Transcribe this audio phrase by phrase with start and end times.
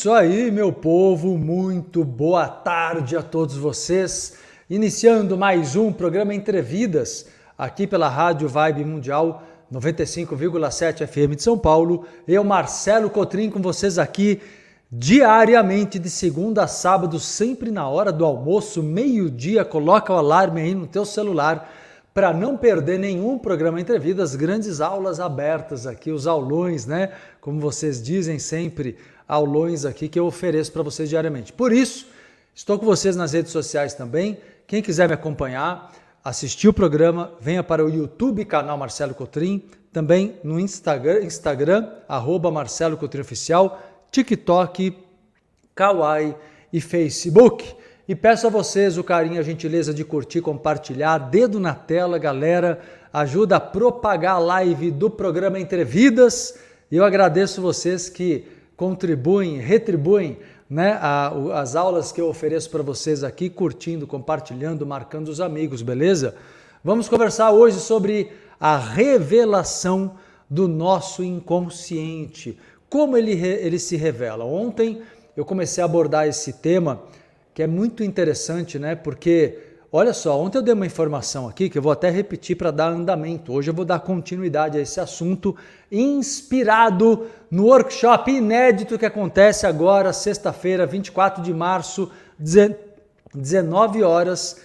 [0.00, 1.36] isso aí, meu povo.
[1.36, 4.32] Muito boa tarde a todos vocês.
[4.70, 7.26] Iniciando mais um programa Entrevidas
[7.58, 12.06] aqui pela Rádio Vibe Mundial 95,7 FM de São Paulo.
[12.26, 14.40] Eu, Marcelo Cotrim, com vocês aqui
[14.90, 19.66] diariamente de segunda a sábado, sempre na hora do almoço, meio-dia.
[19.66, 21.70] Coloca o alarme aí no teu celular
[22.14, 27.12] para não perder nenhum programa Entrevidas, grandes aulas abertas aqui, os aulões, né?
[27.38, 28.96] Como vocês dizem sempre,
[29.30, 31.52] aulões aqui que eu ofereço para vocês diariamente.
[31.52, 32.08] Por isso,
[32.52, 34.38] estou com vocês nas redes sociais também.
[34.66, 35.92] Quem quiser me acompanhar,
[36.24, 42.50] assistir o programa, venha para o YouTube canal Marcelo Cotrim, também no Instagram, Instagram arroba
[42.50, 43.80] Marcelo Cotrim Oficial,
[44.10, 44.98] TikTok,
[45.76, 46.34] Kawaii
[46.72, 47.76] e Facebook.
[48.08, 52.80] E peço a vocês o carinho, a gentileza de curtir, compartilhar, dedo na tela, galera.
[53.12, 56.58] Ajuda a propagar a live do programa Entrevidas.
[56.90, 60.38] E eu agradeço vocês que contribuem, retribuem
[60.70, 61.30] né, a,
[61.60, 66.34] as aulas que eu ofereço para vocês aqui, curtindo, compartilhando, marcando os amigos, beleza?
[66.82, 70.14] Vamos conversar hoje sobre a revelação
[70.48, 72.58] do nosso inconsciente.
[72.88, 74.46] Como ele, ele se revela?
[74.46, 75.02] Ontem
[75.36, 77.02] eu comecei a abordar esse tema
[77.52, 78.94] que é muito interessante, né?
[78.94, 79.58] Porque,
[79.92, 82.88] olha só, ontem eu dei uma informação aqui que eu vou até repetir para dar
[82.88, 83.52] andamento.
[83.52, 85.56] Hoje eu vou dar continuidade a esse assunto,
[85.90, 92.10] inspirado no workshop inédito que acontece agora, sexta-feira, 24 de março,
[93.34, 94.60] 19 horas,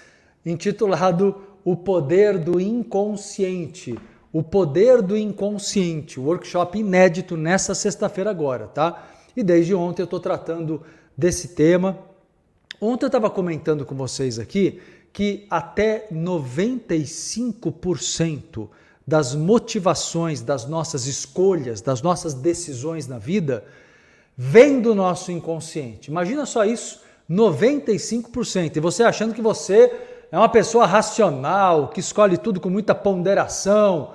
[0.45, 3.97] intitulado O Poder do Inconsciente.
[4.31, 9.07] O Poder do Inconsciente, workshop inédito nessa sexta-feira agora, tá?
[9.35, 10.81] E desde ontem eu estou tratando
[11.17, 11.97] desse tema
[12.79, 14.81] Ontem eu estava comentando com vocês aqui
[15.15, 18.69] que até 95%
[19.07, 23.63] das motivações, das nossas escolhas, das nossas decisões na vida
[24.35, 26.11] vem do nosso inconsciente.
[26.11, 26.99] Imagina só isso,
[27.31, 28.75] 95%.
[28.75, 29.89] E você achando que você
[30.29, 34.11] é uma pessoa racional, que escolhe tudo com muita ponderação,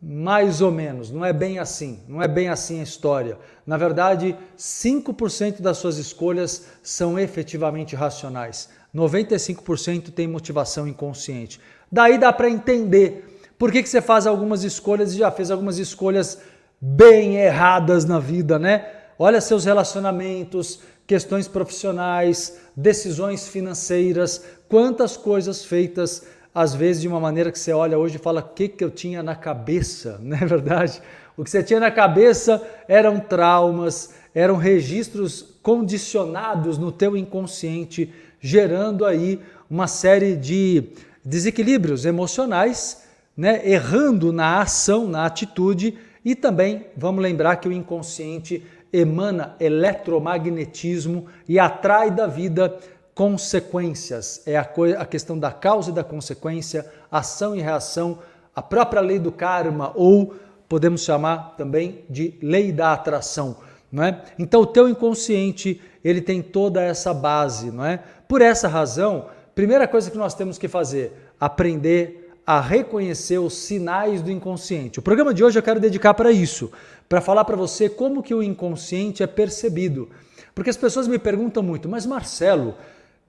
[0.00, 3.38] mais ou menos, não é bem assim, não é bem assim a história.
[3.66, 11.60] Na verdade, 5% das suas escolhas são efetivamente racionais, 95% tem motivação inconsciente.
[11.90, 15.78] Daí dá para entender por que, que você faz algumas escolhas e já fez algumas
[15.78, 16.38] escolhas
[16.80, 18.86] bem erradas na vida, né?
[19.18, 27.50] Olha seus relacionamentos, questões profissionais, decisões financeiras, quantas coisas feitas às vezes de uma maneira
[27.50, 30.18] que você olha hoje e fala: o que, que eu tinha na cabeça?
[30.22, 31.00] Não é verdade?
[31.36, 39.04] O que você tinha na cabeça eram traumas, eram registros condicionados no teu inconsciente, gerando
[39.04, 40.84] aí uma série de
[41.24, 43.04] desequilíbrios emocionais,
[43.36, 43.62] né?
[43.64, 48.62] errando na ação, na atitude, e também vamos lembrar que o inconsciente
[48.92, 52.76] emana eletromagnetismo e atrai da vida
[53.14, 54.42] consequências.
[54.46, 54.68] É a,
[54.98, 58.18] a questão da causa e da consequência, ação e reação,
[58.54, 60.34] a própria lei do karma, ou
[60.68, 63.56] podemos chamar também de lei da atração.
[63.92, 64.22] Não é?
[64.38, 68.02] Então o teu inconsciente ele tem toda essa base, não é?
[68.26, 74.22] Por essa razão, primeira coisa que nós temos que fazer, aprender a reconhecer os sinais
[74.22, 74.98] do inconsciente.
[74.98, 76.72] O programa de hoje eu quero dedicar para isso,
[77.08, 80.08] para falar para você como que o inconsciente é percebido.
[80.54, 82.74] Porque as pessoas me perguntam muito, mas Marcelo,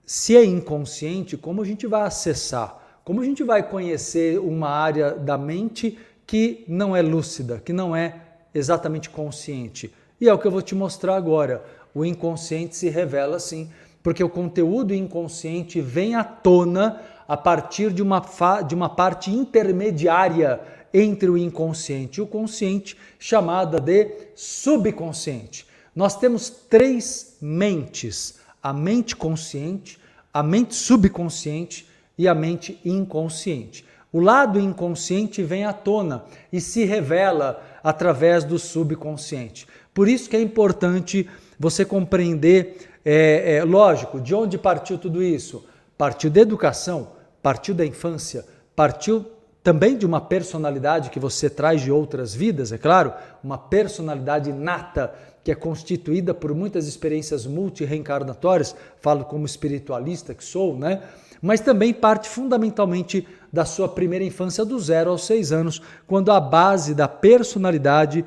[0.05, 3.01] se é inconsciente, como a gente vai acessar?
[3.03, 7.95] Como a gente vai conhecer uma área da mente que não é lúcida, que não
[7.95, 8.15] é
[8.53, 9.93] exatamente consciente?
[10.23, 11.65] E é o que eu vou te mostrar agora.
[11.93, 13.69] O inconsciente se revela assim,
[14.01, 18.21] porque o conteúdo inconsciente vem à tona a partir de uma,
[18.65, 20.61] de uma parte intermediária
[20.93, 25.67] entre o inconsciente e o consciente, chamada de subconsciente.
[25.93, 29.99] Nós temos três mentes a mente consciente,
[30.33, 31.85] a mente subconsciente
[32.17, 33.85] e a mente inconsciente.
[34.09, 39.67] O lado inconsciente vem à tona e se revela através do subconsciente.
[39.93, 41.29] Por isso que é importante
[41.59, 45.65] você compreender, é, é, lógico, de onde partiu tudo isso?
[45.97, 47.09] Partiu da educação,
[47.41, 48.45] partiu da infância,
[48.75, 49.25] partiu
[49.63, 55.13] também de uma personalidade que você traz de outras vidas, é claro, uma personalidade nata
[55.43, 61.01] que é constituída por muitas experiências multireencarnatórias, falo como espiritualista que sou, né?
[61.41, 66.39] Mas também parte fundamentalmente da sua primeira infância, do zero aos seis anos, quando a
[66.39, 68.23] base da personalidade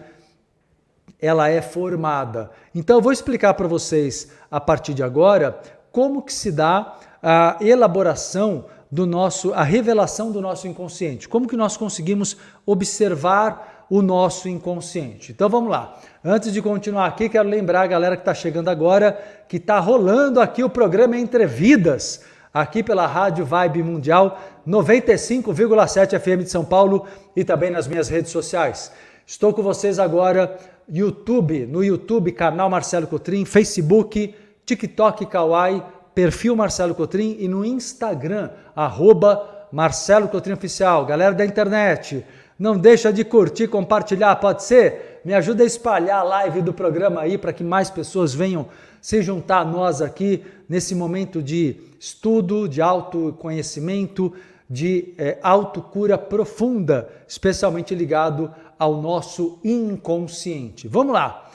[1.21, 2.51] ela é formada.
[2.75, 5.59] Então eu vou explicar para vocês a partir de agora
[5.91, 11.29] como que se dá a elaboração do nosso, a revelação do nosso inconsciente.
[11.29, 15.33] Como que nós conseguimos observar o nosso inconsciente?
[15.33, 15.99] Então vamos lá.
[16.25, 19.19] Antes de continuar aqui, quero lembrar a galera que está chegando agora
[19.49, 22.21] que está rolando aqui o programa Entre Vidas,
[22.53, 28.31] aqui pela Rádio Vibe Mundial 95,7 FM de São Paulo e também nas minhas redes
[28.31, 28.93] sociais.
[29.27, 30.57] Estou com vocês agora
[30.89, 34.35] YouTube, no YouTube, canal Marcelo Cotrim, Facebook,
[34.65, 35.83] TikTok Kawaii,
[36.15, 41.05] perfil Marcelo Cotrim e no Instagram, arroba Marcelo Cotrim Oficial.
[41.05, 42.25] Galera da internet,
[42.59, 45.21] não deixa de curtir, compartilhar, pode ser?
[45.25, 48.67] Me ajuda a espalhar a live do programa aí para que mais pessoas venham
[49.01, 54.33] se juntar a nós aqui nesse momento de estudo, de autoconhecimento,
[54.69, 60.89] de é, autocura profunda, especialmente ligado ao nosso inconsciente.
[60.89, 61.51] Vamos lá.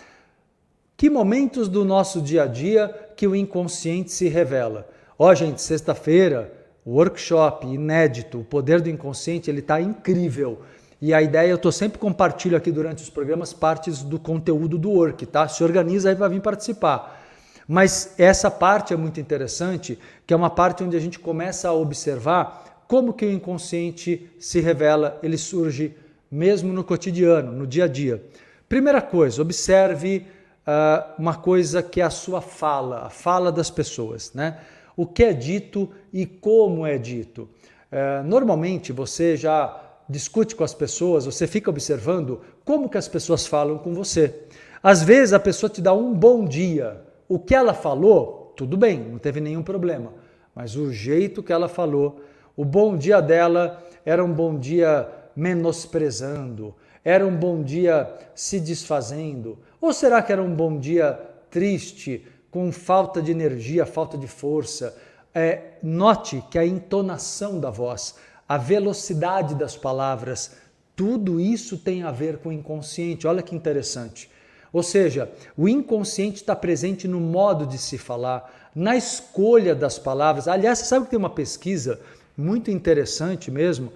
[0.95, 4.87] Que momentos do nosso dia a dia que o inconsciente se revela?
[5.17, 6.53] Ó, oh, gente, sexta-feira,
[6.85, 10.61] workshop inédito, o poder do inconsciente, ele está incrível.
[11.01, 14.91] E a ideia, eu estou sempre compartilho aqui durante os programas partes do conteúdo do
[14.91, 15.47] work, tá?
[15.47, 17.19] Se organiza aí para vir participar.
[17.67, 19.97] Mas essa parte é muito interessante,
[20.27, 24.59] que é uma parte onde a gente começa a observar como que o inconsciente se
[24.59, 25.95] revela, ele surge
[26.31, 28.23] mesmo no cotidiano, no dia a dia.
[28.69, 30.25] Primeira coisa, observe
[30.65, 34.59] uh, uma coisa que é a sua fala, a fala das pessoas, né?
[34.95, 37.49] O que é dito e como é dito.
[37.91, 43.45] Uh, normalmente você já discute com as pessoas, você fica observando como que as pessoas
[43.45, 44.43] falam com você.
[44.81, 47.01] Às vezes a pessoa te dá um bom dia.
[47.27, 50.13] O que ela falou, tudo bem, não teve nenhum problema.
[50.55, 52.21] Mas o jeito que ela falou,
[52.55, 56.75] o bom dia dela era um bom dia menosprezando?
[57.03, 59.57] Era um bom dia se desfazendo?
[59.79, 61.19] Ou será que era um bom dia
[61.49, 64.95] triste, com falta de energia, falta de força?
[65.33, 68.15] É, note que a entonação da voz,
[68.47, 70.57] a velocidade das palavras,
[70.95, 73.25] tudo isso tem a ver com o inconsciente.
[73.25, 74.29] Olha que interessante.
[74.73, 80.47] Ou seja, o inconsciente está presente no modo de se falar, na escolha das palavras.
[80.47, 81.99] Aliás, você sabe que tem uma pesquisa
[82.37, 83.91] muito interessante mesmo,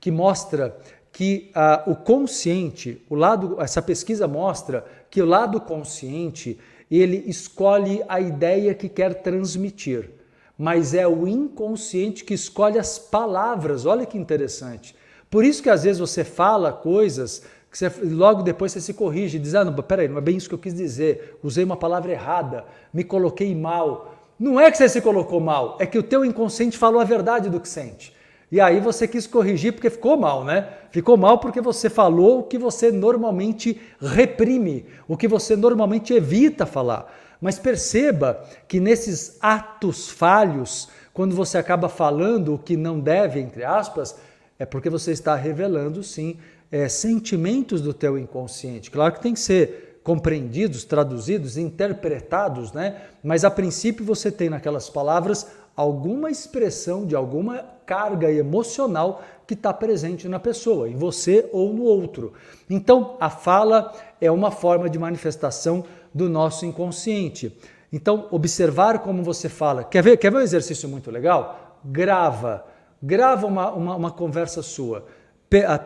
[0.00, 0.76] que mostra
[1.12, 6.58] que ah, o consciente, o lado, essa pesquisa mostra que o lado consciente
[6.90, 10.10] ele escolhe a ideia que quer transmitir,
[10.56, 13.84] mas é o inconsciente que escolhe as palavras.
[13.84, 14.94] Olha que interessante.
[15.30, 19.38] Por isso que às vezes você fala coisas que você, logo depois você se corrige
[19.38, 22.12] diz: ah, não, peraí, não é bem isso que eu quis dizer, usei uma palavra
[22.12, 24.14] errada, me coloquei mal.
[24.38, 27.50] Não é que você se colocou mal, é que o teu inconsciente falou a verdade
[27.50, 28.16] do que sente.
[28.50, 30.68] E aí você quis corrigir porque ficou mal, né?
[30.90, 36.64] Ficou mal porque você falou o que você normalmente reprime, o que você normalmente evita
[36.64, 37.12] falar.
[37.40, 43.64] Mas perceba que nesses atos falhos, quando você acaba falando o que não deve, entre
[43.64, 44.16] aspas,
[44.58, 46.38] é porque você está revelando, sim,
[46.72, 48.90] é, sentimentos do teu inconsciente.
[48.90, 52.96] Claro que tem que ser compreendidos, traduzidos, interpretados, né?
[53.22, 59.70] Mas a princípio você tem naquelas palavras alguma expressão de alguma carga emocional que está
[59.70, 62.32] presente na pessoa, em você ou no outro.
[62.70, 65.84] Então, a fala é uma forma de manifestação
[66.14, 67.54] do nosso inconsciente.
[67.92, 69.84] Então, observar como você fala.
[69.84, 71.78] Quer ver, quer ver um exercício muito legal?
[71.84, 72.64] Grava.
[73.02, 75.04] Grava uma, uma, uma conversa sua.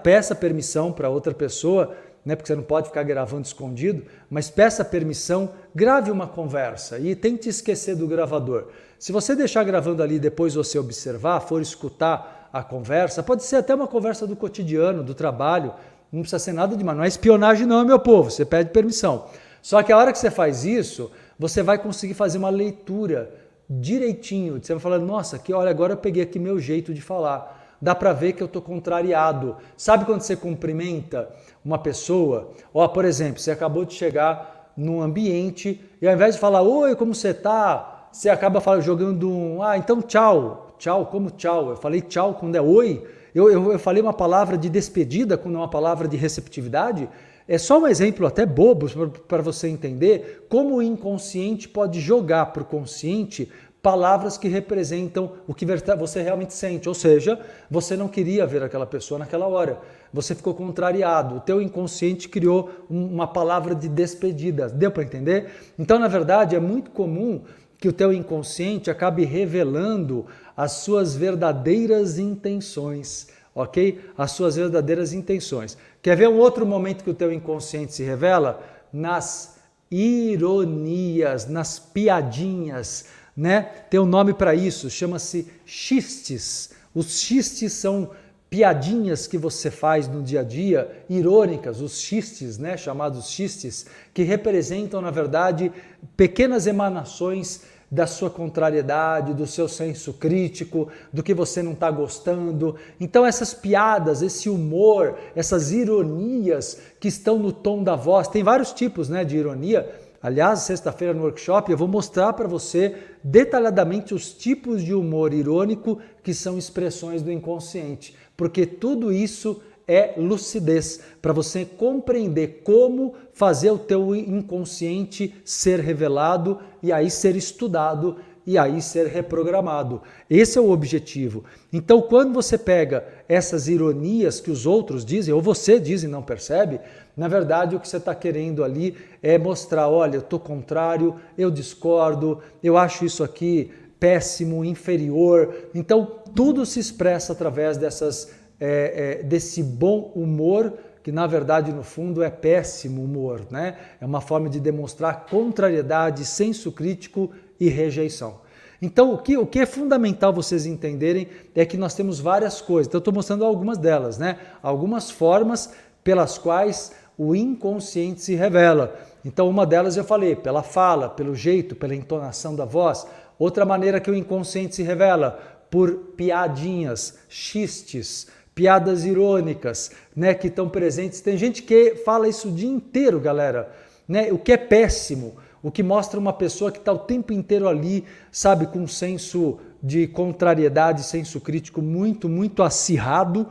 [0.05, 1.93] Peça permissão para outra pessoa
[2.25, 7.15] né, porque você não pode ficar gravando escondido, mas peça permissão, grave uma conversa e
[7.17, 8.69] tente esquecer do gravador.
[8.99, 13.75] Se você deixar gravando ali depois você observar, for escutar a conversa, pode ser até
[13.75, 15.75] uma conversa do cotidiano, do trabalho,
[16.13, 19.27] não precisa ser nada demais, não é espionagem não, meu povo, você pede permissão.
[19.61, 23.33] Só que a hora que você faz isso, você vai conseguir fazer uma leitura
[23.69, 27.62] direitinho, você vai falar, nossa, que olha, agora eu peguei aqui meu jeito de falar
[27.83, 29.57] dá para ver que eu estou contrariado.
[29.77, 31.29] Sabe quando você cumprimenta
[31.65, 32.53] uma pessoa?
[32.73, 36.95] Ó, por exemplo, você acabou de chegar num ambiente e ao invés de falar oi,
[36.95, 40.77] como você está, você acaba falando, jogando um ah, então tchau.
[40.79, 41.71] Tchau, como tchau?
[41.71, 43.05] Eu falei tchau quando é oi.
[43.35, 47.09] Eu, eu, eu falei uma palavra de despedida quando é uma palavra de receptividade.
[47.49, 48.87] É só um exemplo até bobo
[49.27, 53.51] para você entender como o inconsciente pode jogar para o consciente
[53.83, 55.67] palavras que representam o que
[55.99, 59.81] você realmente sente, ou seja, você não queria ver aquela pessoa naquela hora,
[60.13, 65.51] você ficou contrariado, o teu inconsciente criou uma palavra de despedida, deu para entender?
[65.77, 67.43] Então, na verdade, é muito comum
[67.77, 74.01] que o teu inconsciente acabe revelando as suas verdadeiras intenções, ok?
[74.17, 75.77] As suas verdadeiras intenções.
[76.01, 78.63] Quer ver um outro momento que o teu inconsciente se revela?
[78.93, 79.57] Nas
[79.91, 83.63] ironias, nas piadinhas, né?
[83.89, 86.71] Tem um nome para isso, chama-se xistes.
[86.95, 88.11] Os xistes são
[88.53, 94.23] piadinhas que você faz no dia a dia, irônicas, os xistes, né, chamados xistes, que
[94.25, 95.73] representam, na verdade,
[96.19, 102.77] pequenas emanações da sua contrariedade, do seu senso crítico, do que você não está gostando.
[103.01, 108.73] Então, essas piadas, esse humor, essas ironias que estão no tom da voz, tem vários
[108.73, 109.91] tipos né, de ironia.
[110.23, 115.99] Aliás, sexta-feira no workshop eu vou mostrar para você detalhadamente os tipos de humor irônico
[116.23, 123.71] que são expressões do inconsciente porque tudo isso é lucidez para você compreender como fazer
[123.71, 130.03] o teu inconsciente ser revelado e aí ser estudado e aí ser reprogramado.
[130.29, 131.45] Esse é o objetivo.
[131.73, 136.23] Então, quando você pega essas ironias que os outros dizem, ou você diz e não
[136.23, 136.81] percebe,
[137.17, 141.51] na verdade o que você está querendo ali é mostrar: olha, eu estou contrário, eu
[141.51, 143.71] discordo, eu acho isso aqui
[144.03, 145.55] péssimo, inferior.
[145.73, 151.85] Então, tudo se expressa através dessas, é, é, desse bom humor, que na verdade, no
[151.85, 153.47] fundo, é péssimo humor.
[153.49, 153.77] Né?
[154.01, 158.41] É uma forma de demonstrar contrariedade, senso crítico e rejeição.
[158.81, 162.89] Então, o que, o que é fundamental vocês entenderem é que nós temos várias coisas.
[162.89, 164.39] Então, eu estou mostrando algumas delas, né?
[164.61, 168.99] Algumas formas pelas quais o inconsciente se revela.
[169.25, 173.07] Então, uma delas eu falei, pela fala, pelo jeito, pela entonação da voz.
[173.39, 175.39] Outra maneira que o inconsciente se revela,
[175.71, 181.21] por piadinhas, xistes, piadas irônicas, né, que estão presentes.
[181.21, 183.73] Tem gente que fala isso o dia inteiro, galera,
[184.07, 184.33] né?
[184.33, 188.05] O que é péssimo, o que mostra uma pessoa que está o tempo inteiro ali,
[188.31, 193.47] sabe, com um senso de contrariedade, senso crítico muito, muito acirrado,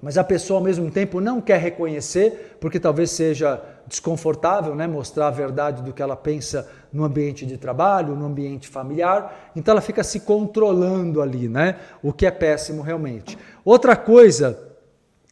[0.00, 5.26] mas a pessoa ao mesmo tempo não quer reconhecer, porque talvez seja desconfortável, né, mostrar
[5.28, 9.80] a verdade do que ela pensa no ambiente de trabalho, no ambiente familiar, então ela
[9.80, 13.36] fica se controlando ali, né, o que é péssimo realmente.
[13.64, 14.67] Outra coisa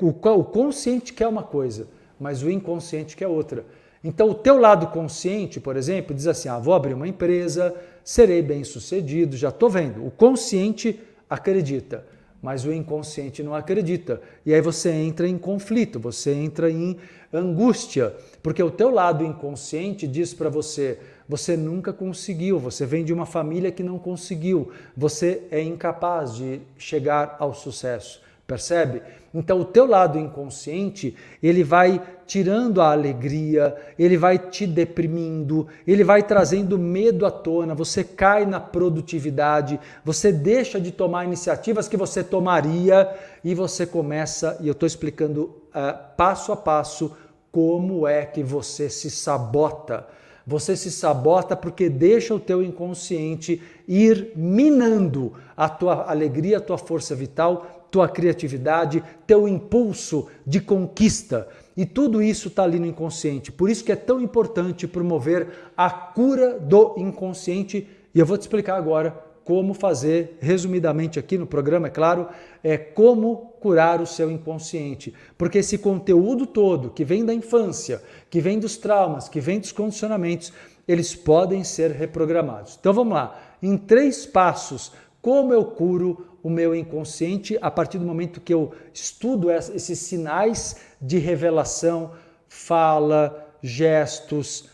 [0.00, 1.88] o consciente quer uma coisa,
[2.20, 3.66] mas o inconsciente quer outra.
[4.04, 7.74] Então, o teu lado consciente, por exemplo, diz assim: ah, vou abrir uma empresa,
[8.04, 10.06] serei bem sucedido, já estou vendo.
[10.06, 12.06] O consciente acredita
[12.42, 14.20] mas o inconsciente não acredita.
[14.46, 16.96] E aí você entra em conflito, você entra em
[17.32, 20.98] angústia, porque o teu lado inconsciente diz para você:
[21.30, 26.60] você nunca conseguiu, você vem de uma família que não conseguiu, você é incapaz de
[26.76, 28.20] chegar ao sucesso.
[28.48, 29.00] Percebe?
[29.32, 36.02] Então o teu lado inconsciente, ele vai tirando a alegria, ele vai te deprimindo, ele
[36.02, 41.96] vai trazendo medo à tona, você cai na produtividade, você deixa de tomar iniciativas que
[41.96, 43.08] você tomaria
[43.44, 47.16] e você começa, e eu estou explicando uh, passo a passo
[47.52, 50.08] como é que você se sabota.
[50.46, 56.78] Você se sabota porque deixa o teu inconsciente ir minando a tua alegria, a tua
[56.78, 61.48] força vital, tua criatividade, teu impulso de conquista.
[61.76, 63.50] E tudo isso está ali no inconsciente.
[63.50, 67.86] Por isso que é tão importante promover a cura do inconsciente.
[68.14, 72.28] E eu vou te explicar agora como fazer, resumidamente aqui no programa, é claro,
[72.62, 75.12] é como curar o seu inconsciente.
[75.36, 79.72] Porque esse conteúdo todo que vem da infância, que vem dos traumas, que vem dos
[79.72, 80.52] condicionamentos,
[80.86, 82.76] eles podem ser reprogramados.
[82.78, 83.56] Então vamos lá.
[83.60, 88.70] Em três passos, como eu curo o meu inconsciente a partir do momento que eu
[88.94, 92.12] estudo esses sinais de revelação,
[92.48, 94.68] fala, gestos,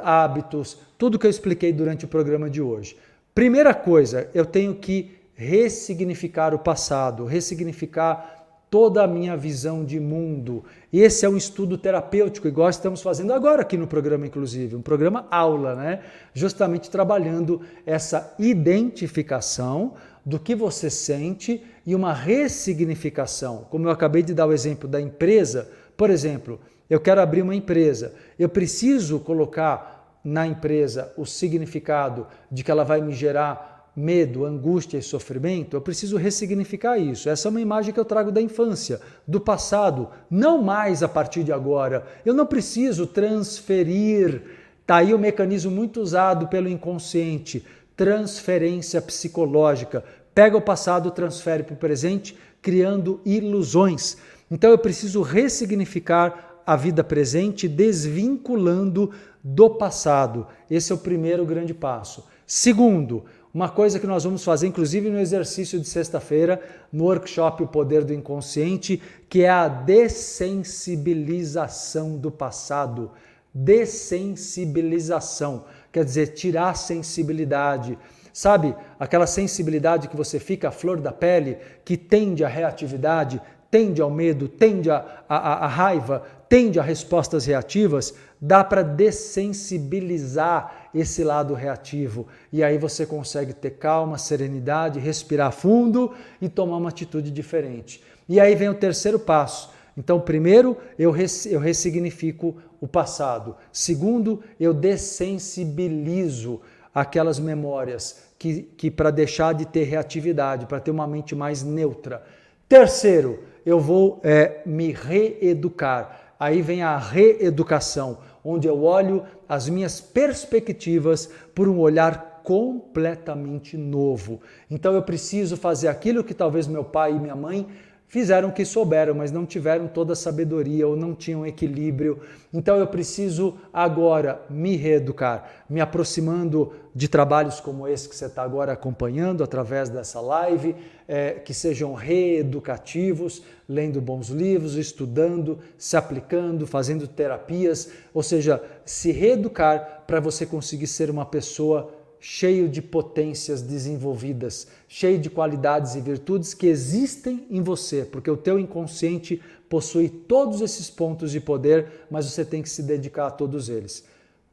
[0.00, 2.96] hábitos, tudo que eu expliquei durante o programa de hoje.
[3.34, 10.64] Primeira coisa, eu tenho que ressignificar o passado, ressignificar toda a minha visão de mundo.
[10.92, 15.26] Esse é um estudo terapêutico, igual estamos fazendo agora aqui no programa, inclusive, um programa
[15.30, 16.00] aula, né?
[16.34, 23.66] Justamente trabalhando essa identificação do que você sente e uma ressignificação.
[23.70, 27.54] Como eu acabei de dar o exemplo da empresa, por exemplo, eu quero abrir uma
[27.54, 34.46] empresa, eu preciso colocar na empresa o significado de que ela vai me gerar medo,
[34.46, 37.28] angústia e sofrimento, eu preciso ressignificar isso.
[37.28, 41.44] Essa é uma imagem que eu trago da infância, do passado, não mais a partir
[41.44, 42.06] de agora.
[42.24, 44.42] Eu não preciso transferir.
[44.80, 50.02] Está aí o mecanismo muito usado pelo inconsciente transferência psicológica.
[50.34, 54.16] Pega o passado, transfere para o presente, criando ilusões.
[54.50, 60.46] Então eu preciso ressignificar a vida presente, desvinculando do passado.
[60.70, 62.24] Esse é o primeiro grande passo.
[62.46, 66.58] Segundo, uma coisa que nós vamos fazer, inclusive no exercício de sexta-feira,
[66.90, 73.10] no workshop O Poder do Inconsciente, que é a dessensibilização do passado.
[73.52, 77.98] Dessensibilização quer dizer tirar a sensibilidade.
[78.32, 83.38] Sabe, aquela sensibilidade que você fica à flor da pele, que tende à reatividade,
[83.70, 91.24] tende ao medo, tende à, à, raiva, tende a respostas reativas, dá para dessensibilizar esse
[91.24, 92.26] lado reativo.
[92.52, 96.12] E aí você consegue ter calma, serenidade, respirar fundo
[96.42, 98.04] e tomar uma atitude diferente.
[98.28, 103.56] E aí vem o terceiro passo então, primeiro, eu, res, eu ressignifico o passado.
[103.72, 106.60] Segundo, eu dessensibilizo
[106.94, 112.22] aquelas memórias que, que para deixar de ter reatividade, para ter uma mente mais neutra.
[112.68, 116.21] Terceiro, eu vou é, me reeducar.
[116.42, 124.40] Aí vem a reeducação, onde eu olho as minhas perspectivas por um olhar completamente novo.
[124.68, 127.68] Então eu preciso fazer aquilo que talvez meu pai e minha mãe
[128.12, 132.20] fizeram o que souberam, mas não tiveram toda a sabedoria ou não tinham equilíbrio.
[132.52, 138.42] Então eu preciso agora me reeducar, me aproximando de trabalhos como esse que você está
[138.42, 140.76] agora acompanhando através dessa live,
[141.08, 149.10] é, que sejam reeducativos, lendo bons livros, estudando, se aplicando, fazendo terapias, ou seja, se
[149.10, 151.90] reeducar para você conseguir ser uma pessoa
[152.24, 158.36] cheio de potências desenvolvidas, cheio de qualidades e virtudes que existem em você, porque o
[158.36, 163.30] teu inconsciente possui todos esses pontos de poder, mas você tem que se dedicar a
[163.32, 164.04] todos eles.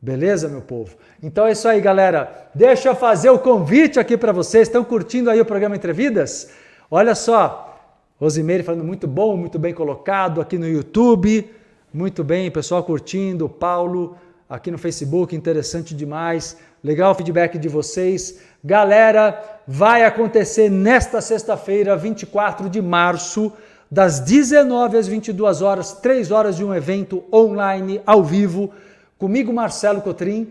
[0.01, 0.95] Beleza, meu povo?
[1.21, 2.49] Então é isso aí, galera.
[2.55, 4.67] Deixa eu fazer o convite aqui para vocês.
[4.67, 6.49] Estão curtindo aí o programa Entrevidas?
[6.89, 7.79] Olha só,
[8.19, 11.47] Rosimeire falando muito bom, muito bem colocado aqui no YouTube.
[11.93, 13.47] Muito bem, pessoal curtindo.
[13.47, 14.17] Paulo
[14.49, 16.57] aqui no Facebook, interessante demais.
[16.83, 18.39] Legal o feedback de vocês.
[18.63, 23.51] Galera, vai acontecer nesta sexta-feira, 24 de março,
[23.91, 28.71] das 19 às 22 horas, 3 horas de um evento online, ao vivo,
[29.17, 30.47] comigo, Marcelo Cotrim,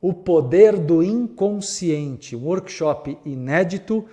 [0.00, 4.06] O Poder do Inconsciente, um workshop inédito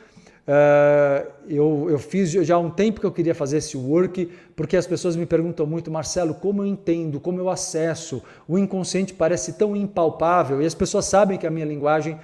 [0.47, 4.77] Uh, eu, eu fiz já há um tempo que eu queria fazer esse work, porque
[4.77, 8.23] as pessoas me perguntam muito, Marcelo, como eu entendo, como eu acesso?
[8.47, 12.17] O inconsciente parece tão impalpável e as pessoas sabem que a minha linguagem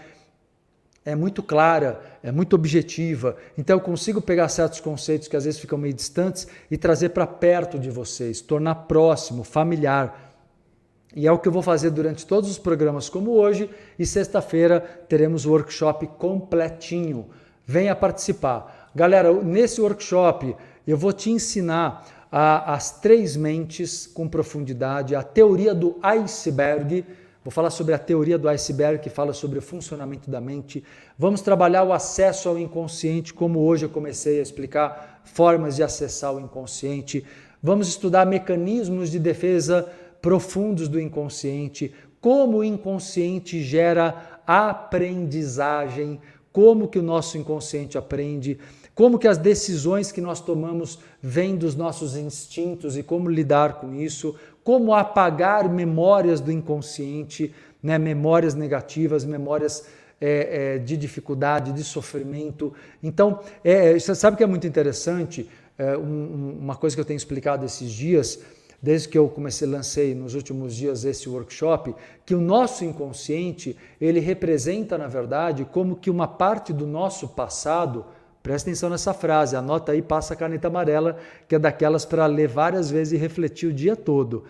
[1.04, 3.36] é muito clara, é muito objetiva.
[3.58, 7.28] Então eu consigo pegar certos conceitos que às vezes ficam meio distantes e trazer para
[7.28, 10.32] perto de vocês, tornar próximo, familiar.
[11.14, 14.80] E é o que eu vou fazer durante todos os programas, como hoje, e sexta-feira
[15.10, 17.30] teremos o workshop completinho
[17.66, 18.92] venha participar.
[18.96, 25.74] Galera, nesse workshop eu vou te ensinar a, as três mentes com profundidade, a teoria
[25.74, 27.06] do iceberg.
[27.44, 30.84] Vou falar sobre a teoria do iceberg, que fala sobre o funcionamento da mente.
[31.18, 36.34] Vamos trabalhar o acesso ao inconsciente, como hoje eu comecei a explicar formas de acessar
[36.34, 37.26] o inconsciente.
[37.62, 39.90] Vamos estudar mecanismos de defesa
[40.22, 46.20] profundos do inconsciente, como o inconsciente gera aprendizagem,
[46.54, 48.60] como que o nosso inconsciente aprende,
[48.94, 53.96] como que as decisões que nós tomamos vêm dos nossos instintos e como lidar com
[53.96, 59.86] isso, como apagar memórias do inconsciente, né, memórias negativas, memórias
[60.22, 62.74] é, é, de dificuldade, de sofrimento.
[63.02, 67.18] Então, é, você sabe que é muito interessante, é, um, uma coisa que eu tenho
[67.18, 68.40] explicado esses dias,
[68.84, 74.20] desde que eu comecei, lancei nos últimos dias esse workshop, que o nosso inconsciente, ele
[74.20, 78.04] representa, na verdade, como que uma parte do nosso passado,
[78.44, 81.18] presta atenção nessa frase, anota aí, passa a caneta amarela,
[81.48, 84.44] que é daquelas para ler várias vezes e refletir o dia todo.